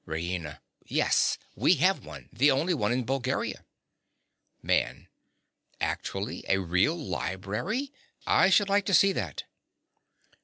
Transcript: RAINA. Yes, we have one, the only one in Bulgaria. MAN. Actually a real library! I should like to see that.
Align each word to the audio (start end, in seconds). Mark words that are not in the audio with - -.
RAINA. 0.07 0.59
Yes, 0.83 1.37
we 1.55 1.75
have 1.75 2.03
one, 2.03 2.27
the 2.33 2.49
only 2.49 2.73
one 2.73 2.91
in 2.91 3.03
Bulgaria. 3.05 3.67
MAN. 4.63 5.07
Actually 5.79 6.43
a 6.49 6.57
real 6.59 6.97
library! 6.97 7.91
I 8.25 8.49
should 8.49 8.67
like 8.67 8.87
to 8.87 8.95
see 8.95 9.13
that. 9.13 9.43